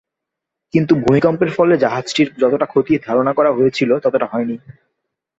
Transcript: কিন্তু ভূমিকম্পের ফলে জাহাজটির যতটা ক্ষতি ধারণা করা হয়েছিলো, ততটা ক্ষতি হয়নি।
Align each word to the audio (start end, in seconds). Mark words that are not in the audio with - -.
কিন্তু 0.73 0.93
ভূমিকম্পের 0.95 1.51
ফলে 1.51 1.73
জাহাজটির 1.77 2.29
যতটা 2.37 2.65
ক্ষতি 2.65 2.93
ধারণা 3.07 3.31
করা 3.33 3.51
হয়েছিলো, 3.51 3.93
ততটা 3.99 4.27
ক্ষতি 4.27 4.31
হয়নি। 4.31 4.55